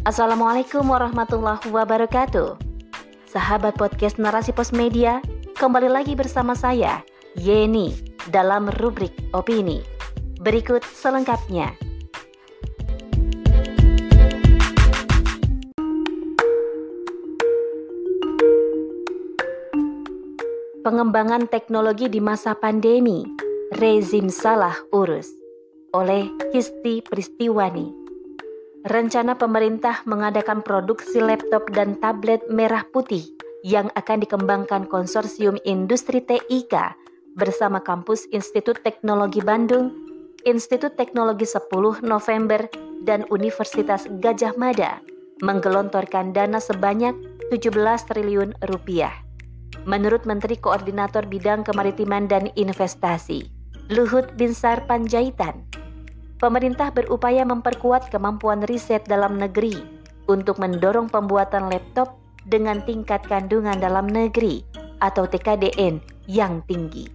Assalamualaikum 0.00 0.80
warahmatullahi 0.88 1.68
wabarakatuh. 1.68 2.56
Sahabat 3.28 3.76
podcast 3.76 4.16
Narasi 4.16 4.48
Pos 4.56 4.72
Media, 4.72 5.20
kembali 5.60 5.92
lagi 5.92 6.16
bersama 6.16 6.56
saya, 6.56 7.04
Yeni, 7.36 7.92
dalam 8.32 8.72
rubrik 8.80 9.12
opini. 9.36 9.84
Berikut 10.40 10.80
selengkapnya. 10.88 11.76
Pengembangan 20.80 21.44
teknologi 21.52 22.08
di 22.08 22.24
masa 22.24 22.56
pandemi, 22.56 23.20
rezim 23.76 24.32
salah 24.32 24.80
urus 24.96 25.28
oleh 25.92 26.24
Histi 26.56 27.04
Pristiwani. 27.04 27.99
Rencana 28.80 29.36
pemerintah 29.36 30.00
mengadakan 30.08 30.64
produksi 30.64 31.20
laptop 31.20 31.68
dan 31.76 32.00
tablet 32.00 32.40
merah 32.48 32.80
putih 32.88 33.28
yang 33.60 33.92
akan 33.92 34.24
dikembangkan 34.24 34.88
konsorsium 34.88 35.60
industri 35.68 36.24
TIK 36.24 36.96
bersama 37.36 37.84
kampus 37.84 38.24
Institut 38.32 38.80
Teknologi 38.80 39.44
Bandung, 39.44 39.92
Institut 40.48 40.96
Teknologi 40.96 41.44
10 41.44 42.00
November, 42.00 42.64
dan 43.04 43.28
Universitas 43.28 44.08
Gajah 44.24 44.56
Mada 44.56 45.04
menggelontorkan 45.44 46.32
dana 46.32 46.56
sebanyak 46.56 47.12
17 47.52 47.76
triliun 48.08 48.56
rupiah. 48.64 49.12
Menurut 49.84 50.24
Menteri 50.24 50.56
Koordinator 50.56 51.28
Bidang 51.28 51.68
Kemaritiman 51.68 52.28
dan 52.28 52.48
Investasi, 52.56 53.44
Luhut 53.92 54.28
Binsar 54.40 54.84
Panjaitan, 54.88 55.69
pemerintah 56.40 56.88
berupaya 56.90 57.44
memperkuat 57.44 58.08
kemampuan 58.08 58.64
riset 58.64 59.04
dalam 59.04 59.36
negeri 59.36 59.76
untuk 60.26 60.56
mendorong 60.56 61.12
pembuatan 61.12 61.68
laptop 61.68 62.16
dengan 62.48 62.80
tingkat 62.88 63.20
kandungan 63.28 63.76
dalam 63.76 64.08
negeri 64.08 64.64
atau 65.04 65.28
TKDN 65.28 66.00
yang 66.24 66.64
tinggi. 66.64 67.06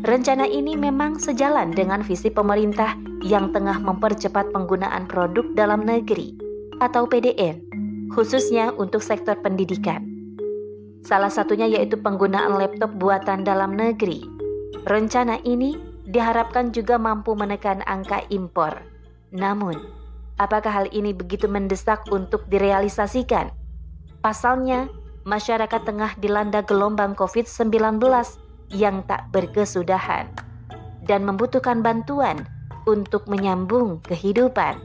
Rencana 0.00 0.48
ini 0.48 0.74
memang 0.74 1.20
sejalan 1.20 1.70
dengan 1.70 2.00
visi 2.00 2.32
pemerintah 2.32 2.96
yang 3.20 3.52
tengah 3.52 3.78
mempercepat 3.78 4.50
penggunaan 4.50 5.06
produk 5.06 5.44
dalam 5.52 5.84
negeri 5.84 6.34
atau 6.80 7.04
PDN, 7.04 7.60
khususnya 8.16 8.72
untuk 8.74 9.04
sektor 9.04 9.36
pendidikan. 9.38 10.08
Salah 11.04 11.28
satunya 11.28 11.68
yaitu 11.68 12.00
penggunaan 12.00 12.56
laptop 12.56 12.96
buatan 12.96 13.44
dalam 13.44 13.76
negeri. 13.76 14.24
Rencana 14.88 15.40
ini 15.44 15.76
diharapkan 16.10 16.74
juga 16.74 16.98
mampu 16.98 17.38
menekan 17.38 17.86
angka 17.86 18.26
impor. 18.34 18.82
Namun, 19.30 19.78
apakah 20.42 20.82
hal 20.82 20.86
ini 20.90 21.14
begitu 21.14 21.46
mendesak 21.46 22.02
untuk 22.10 22.50
direalisasikan? 22.50 23.54
Pasalnya, 24.20 24.90
masyarakat 25.22 25.80
tengah 25.86 26.18
dilanda 26.18 26.66
gelombang 26.66 27.14
COVID-19 27.14 28.02
yang 28.74 29.06
tak 29.06 29.30
berkesudahan 29.30 30.26
dan 31.06 31.22
membutuhkan 31.22 31.80
bantuan 31.80 32.42
untuk 32.84 33.30
menyambung 33.30 34.02
kehidupan. 34.04 34.82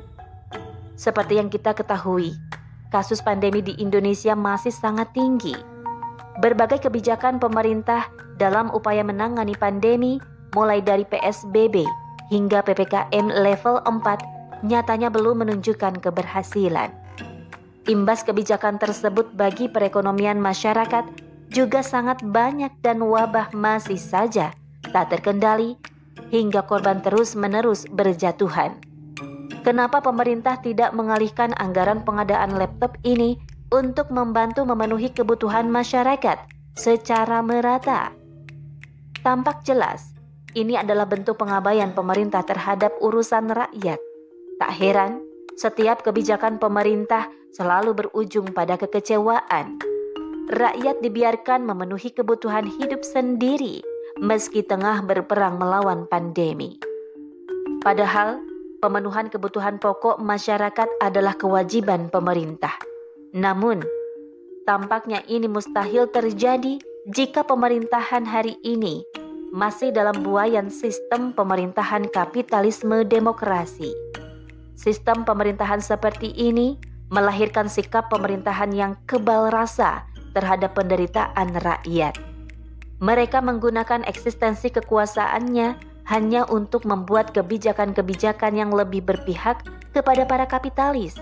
Seperti 0.95 1.41
yang 1.41 1.49
kita 1.51 1.75
ketahui, 1.75 2.31
kasus 2.93 3.19
pandemi 3.19 3.59
di 3.59 3.75
Indonesia 3.81 4.37
masih 4.37 4.71
sangat 4.71 5.11
tinggi. 5.11 5.57
Berbagai 6.39 6.87
kebijakan 6.87 7.39
pemerintah 7.39 8.07
dalam 8.35 8.71
upaya 8.71 9.03
menangani 9.03 9.55
pandemi 9.55 10.19
mulai 10.55 10.79
dari 10.79 11.03
PSBB 11.03 11.83
hingga 12.31 12.63
PPKM 12.63 13.27
level 13.43 13.83
4 13.83 14.63
nyatanya 14.63 15.11
belum 15.11 15.43
menunjukkan 15.43 15.99
keberhasilan. 15.99 16.89
Imbas 17.85 18.25
kebijakan 18.25 18.81
tersebut 18.81 19.35
bagi 19.37 19.69
perekonomian 19.69 20.41
masyarakat 20.41 21.05
juga 21.53 21.85
sangat 21.85 22.25
banyak 22.25 22.73
dan 22.81 23.03
wabah 23.03 23.53
masih 23.53 23.99
saja 23.99 24.55
tak 24.89 25.13
terkendali 25.13 25.77
hingga 26.33 26.65
korban 26.65 27.03
terus-menerus 27.03 27.85
berjatuhan. 27.93 28.79
Kenapa 29.61 30.01
pemerintah 30.01 30.57
tidak 30.61 30.93
mengalihkan 30.97 31.53
anggaran 31.61 32.01
pengadaan 32.01 32.57
laptop 32.57 32.97
ini 33.05 33.37
untuk 33.69 34.09
membantu 34.09 34.65
memenuhi 34.65 35.13
kebutuhan 35.13 35.69
masyarakat 35.69 36.41
secara 36.73 37.41
merata? 37.45 38.13
Tampak 39.21 39.65
jelas 39.65 40.14
ini 40.55 40.79
adalah 40.79 41.03
bentuk 41.03 41.35
pengabaian 41.35 41.91
pemerintah 41.91 42.41
terhadap 42.41 42.95
urusan 43.03 43.51
rakyat. 43.51 43.99
Tak 44.55 44.71
heran, 44.71 45.19
setiap 45.59 46.01
kebijakan 46.01 46.57
pemerintah 46.57 47.27
selalu 47.51 48.07
berujung 48.07 48.55
pada 48.55 48.79
kekecewaan. 48.79 49.75
Rakyat 50.47 51.03
dibiarkan 51.03 51.67
memenuhi 51.67 52.15
kebutuhan 52.15 52.63
hidup 52.63 53.03
sendiri 53.03 53.83
meski 54.23 54.63
tengah 54.63 55.03
berperang 55.03 55.59
melawan 55.59 56.07
pandemi. 56.07 56.79
Padahal, 57.83 58.39
pemenuhan 58.79 59.27
kebutuhan 59.27 59.75
pokok 59.75 60.23
masyarakat 60.23 60.87
adalah 61.03 61.35
kewajiban 61.35 62.07
pemerintah. 62.07 62.71
Namun, 63.35 63.83
tampaknya 64.63 65.19
ini 65.27 65.51
mustahil 65.51 66.07
terjadi 66.07 66.79
jika 67.11 67.43
pemerintahan 67.43 68.23
hari 68.23 68.55
ini 68.63 69.03
masih 69.55 69.95
dalam 69.95 70.19
buayan 70.19 70.67
sistem 70.67 71.31
pemerintahan 71.31 72.11
kapitalisme 72.11 73.07
demokrasi. 73.07 73.95
Sistem 74.75 75.23
pemerintahan 75.23 75.79
seperti 75.79 76.35
ini 76.35 76.75
melahirkan 77.07 77.71
sikap 77.71 78.11
pemerintahan 78.11 78.75
yang 78.75 78.99
kebal 79.07 79.47
rasa 79.47 80.03
terhadap 80.35 80.75
penderitaan 80.75 81.55
rakyat. 81.63 82.19
Mereka 82.99 83.39
menggunakan 83.39 84.03
eksistensi 84.03 84.67
kekuasaannya 84.75 85.79
hanya 86.11 86.43
untuk 86.51 86.83
membuat 86.83 87.31
kebijakan-kebijakan 87.31 88.59
yang 88.59 88.75
lebih 88.75 89.07
berpihak 89.07 89.63
kepada 89.95 90.27
para 90.27 90.43
kapitalis, 90.43 91.15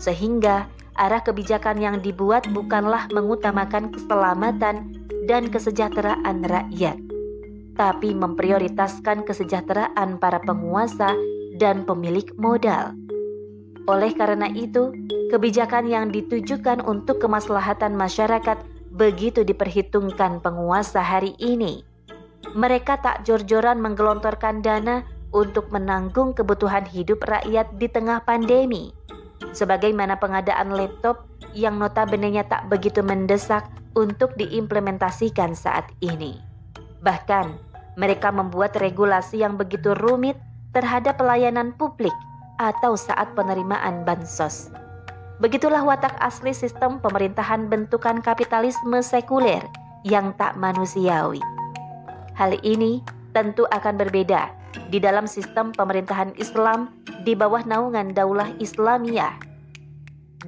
sehingga 0.00 0.72
arah 0.96 1.20
kebijakan 1.20 1.76
yang 1.76 2.00
dibuat 2.00 2.48
bukanlah 2.48 3.12
mengutamakan 3.12 3.92
keselamatan 3.92 4.96
dan 5.28 5.52
kesejahteraan 5.52 6.48
rakyat 6.48 7.13
tapi 7.74 8.14
memprioritaskan 8.14 9.26
kesejahteraan 9.26 10.18
para 10.22 10.38
penguasa 10.42 11.14
dan 11.58 11.82
pemilik 11.86 12.26
modal. 12.38 12.94
Oleh 13.84 14.16
karena 14.16 14.48
itu, 14.54 14.94
kebijakan 15.28 15.84
yang 15.90 16.08
ditujukan 16.08 16.80
untuk 16.86 17.20
kemaslahatan 17.20 17.92
masyarakat 17.98 18.56
begitu 18.94 19.42
diperhitungkan 19.42 20.40
penguasa 20.40 21.02
hari 21.02 21.34
ini. 21.42 21.84
Mereka 22.54 23.02
tak 23.02 23.26
jor-joran 23.26 23.82
menggelontorkan 23.82 24.62
dana 24.62 25.02
untuk 25.34 25.68
menanggung 25.74 26.32
kebutuhan 26.32 26.86
hidup 26.86 27.26
rakyat 27.26 27.74
di 27.76 27.90
tengah 27.90 28.22
pandemi. 28.22 28.94
Sebagaimana 29.50 30.16
pengadaan 30.22 30.72
laptop 30.72 31.26
yang 31.52 31.76
notabene 31.82 32.30
tak 32.46 32.70
begitu 32.70 33.02
mendesak 33.02 33.66
untuk 33.98 34.32
diimplementasikan 34.38 35.58
saat 35.58 35.90
ini. 35.98 36.53
Bahkan, 37.04 37.46
mereka 38.00 38.32
membuat 38.32 38.74
regulasi 38.80 39.44
yang 39.44 39.60
begitu 39.60 39.92
rumit 40.00 40.40
terhadap 40.72 41.20
pelayanan 41.20 41.76
publik 41.76 42.14
atau 42.56 42.96
saat 42.96 43.30
penerimaan 43.36 44.02
bansos. 44.08 44.72
Begitulah 45.38 45.84
watak 45.84 46.16
asli 46.24 46.56
sistem 46.56 46.96
pemerintahan 47.04 47.68
bentukan 47.68 48.24
kapitalisme 48.24 49.04
sekuler 49.04 49.60
yang 50.06 50.32
tak 50.40 50.56
manusiawi. 50.56 51.44
Hal 52.34 52.56
ini 52.64 53.04
tentu 53.36 53.68
akan 53.68 54.00
berbeda 54.00 54.50
di 54.88 54.98
dalam 54.98 55.28
sistem 55.28 55.70
pemerintahan 55.76 56.32
Islam 56.40 56.90
di 57.22 57.36
bawah 57.36 57.62
naungan 57.68 58.16
Daulah 58.16 58.48
Islamiyah. 58.58 59.36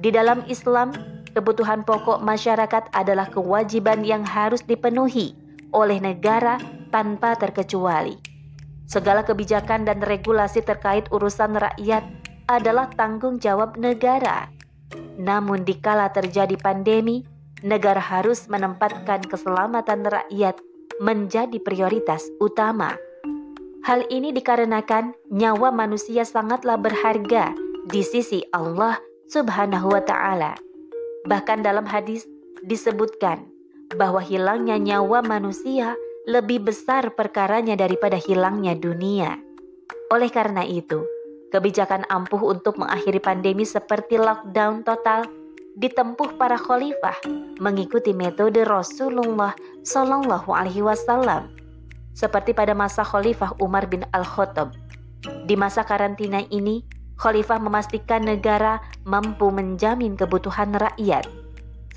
Di 0.01 0.09
dalam 0.09 0.41
Islam, 0.49 0.95
kebutuhan 1.37 1.85
pokok 1.85 2.23
masyarakat 2.23 2.91
adalah 2.97 3.27
kewajiban 3.29 4.01
yang 4.01 4.23
harus 4.23 4.63
dipenuhi 4.63 5.46
oleh 5.71 5.99
negara 5.99 6.59
tanpa 6.89 7.35
terkecuali. 7.35 8.15
Segala 8.87 9.27
kebijakan 9.27 9.83
dan 9.83 9.99
regulasi 9.99 10.63
terkait 10.63 11.11
urusan 11.11 11.59
rakyat 11.59 12.07
adalah 12.47 12.87
tanggung 12.95 13.35
jawab 13.37 13.75
negara. 13.75 14.47
Namun 15.19 15.67
dikala 15.67 16.07
terjadi 16.15 16.55
pandemi, 16.55 17.27
negara 17.65 17.99
harus 17.99 18.47
menempatkan 18.47 19.27
keselamatan 19.27 20.07
rakyat 20.07 20.55
menjadi 21.03 21.59
prioritas 21.59 22.23
utama. 22.39 22.95
Hal 23.83 24.03
ini 24.11 24.31
dikarenakan 24.31 25.15
nyawa 25.31 25.71
manusia 25.71 26.23
sangatlah 26.27 26.79
berharga 26.79 27.51
di 27.87 28.03
sisi 28.03 28.43
Allah 28.51 28.99
Subhanahu 29.31 29.91
wa 29.91 30.03
taala. 30.03 30.55
Bahkan 31.27 31.63
dalam 31.63 31.83
hadis 31.87 32.23
disebutkan 32.63 33.47
bahwa 33.95 34.19
hilangnya 34.19 34.75
nyawa 34.75 35.23
manusia 35.23 35.95
lebih 36.27 36.67
besar 36.67 37.15
perkaranya 37.15 37.79
daripada 37.79 38.19
hilangnya 38.19 38.75
dunia. 38.75 39.39
Oleh 40.11 40.27
karena 40.27 40.67
itu, 40.67 41.07
Kebijakan 41.47 42.03
ampuh 42.11 42.43
untuk 42.43 42.75
mengakhiri 42.75 43.23
pandemi 43.23 43.63
seperti 43.63 44.19
lockdown 44.19 44.83
total 44.83 45.23
ditempuh 45.79 46.35
para 46.35 46.59
khalifah 46.59 47.15
mengikuti 47.63 48.11
metode 48.11 48.67
Rasulullah 48.67 49.55
Shallallahu 49.87 50.51
Alaihi 50.51 50.83
Wasallam 50.83 51.47
seperti 52.11 52.51
pada 52.51 52.75
masa 52.75 53.05
Khalifah 53.05 53.55
Umar 53.63 53.87
bin 53.87 54.03
Al-Khattab. 54.11 54.75
Di 55.47 55.55
masa 55.55 55.87
karantina 55.87 56.43
ini, 56.51 56.83
Khalifah 57.15 57.63
memastikan 57.63 58.27
negara 58.27 58.83
mampu 59.07 59.47
menjamin 59.47 60.19
kebutuhan 60.19 60.75
rakyat, 60.75 61.29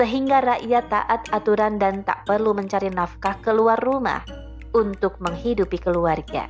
sehingga 0.00 0.40
rakyat 0.40 0.88
taat 0.88 1.28
aturan 1.28 1.76
dan 1.76 2.00
tak 2.08 2.24
perlu 2.24 2.56
mencari 2.56 2.88
nafkah 2.88 3.36
keluar 3.44 3.76
rumah 3.84 4.24
untuk 4.72 5.20
menghidupi 5.20 5.76
keluarga. 5.76 6.48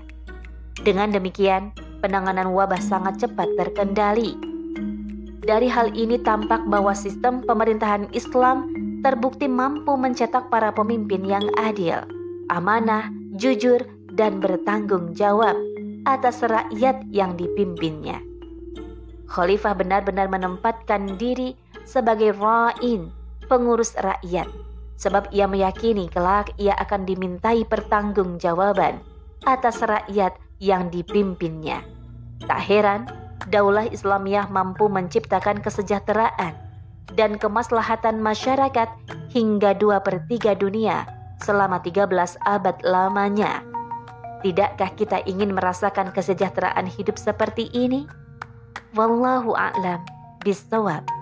Dengan 0.87 1.11
demikian, 1.11 1.75
penanganan 1.99 2.55
wabah 2.55 2.79
sangat 2.79 3.19
cepat 3.27 3.51
terkendali. 3.59 4.39
Dari 5.43 5.67
hal 5.67 5.91
ini 5.99 6.23
tampak 6.23 6.63
bahwa 6.71 6.95
sistem 6.95 7.43
pemerintahan 7.43 8.07
Islam 8.15 8.71
terbukti 9.03 9.51
mampu 9.51 9.99
mencetak 9.99 10.47
para 10.47 10.71
pemimpin 10.71 11.27
yang 11.27 11.43
adil, 11.59 12.07
amanah, 12.55 13.11
jujur, 13.35 13.83
dan 14.15 14.39
bertanggung 14.39 15.11
jawab 15.19 15.59
atas 16.07 16.47
rakyat 16.47 17.03
yang 17.11 17.35
dipimpinnya. 17.35 18.23
Khalifah 19.27 19.75
benar-benar 19.75 20.31
menempatkan 20.31 21.19
diri 21.19 21.59
sebagai 21.83 22.31
ra'in, 22.39 23.11
pengurus 23.51 23.99
rakyat, 23.99 24.47
sebab 24.95 25.27
ia 25.35 25.51
meyakini 25.51 26.07
kelak 26.07 26.55
ia 26.55 26.79
akan 26.79 27.03
dimintai 27.03 27.67
pertanggungjawaban 27.67 29.03
atas 29.43 29.83
rakyat 29.83 30.39
yang 30.63 30.87
dipimpinnya. 30.95 31.83
Tak 32.47 32.63
heran, 32.63 33.11
Daulah 33.49 33.89
Islamiyah 33.89 34.53
mampu 34.53 34.87
menciptakan 34.87 35.65
kesejahteraan 35.65 36.55
dan 37.17 37.41
kemaslahatan 37.41 38.21
masyarakat 38.21 38.89
hingga 39.33 39.75
dua 39.75 39.99
per 40.05 40.23
tiga 40.29 40.53
dunia 40.53 41.09
selama 41.41 41.81
13 41.81 42.07
abad 42.45 42.77
lamanya. 42.85 43.65
Tidakkah 44.45 44.93
kita 44.97 45.25
ingin 45.25 45.53
merasakan 45.57 46.13
kesejahteraan 46.13 46.85
hidup 46.85 47.17
seperti 47.17 47.69
ini? 47.73 48.05
Wallahu 48.97 49.57
a'lam 49.57 50.05
bisawab. 50.45 51.20